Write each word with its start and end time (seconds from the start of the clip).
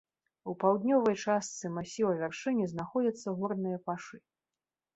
У 0.51 0.53
паўднёвай 0.61 1.17
частцы 1.25 1.65
масіва 1.75 2.13
вяршыні 2.23 2.65
знаходзяцца 2.73 3.37
горныя 3.43 3.77
пашы. 3.87 4.17